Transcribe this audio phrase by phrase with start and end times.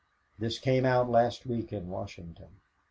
[0.39, 2.59] This came out last week in Washington.